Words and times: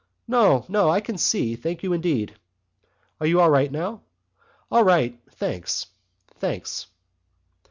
"No, 0.27 0.65
no, 0.67 0.89
I 0.89 0.99
can 0.99 1.19
see.... 1.19 1.55
Thank 1.55 1.83
you, 1.83 1.93
indeed." 1.93 2.33
"Are 3.19 3.27
you 3.27 3.39
right 3.43 3.71
now?" 3.71 4.01
"All 4.71 4.83
right, 4.83 5.19
thanks.... 5.33 5.85
Thanks." 6.39 6.87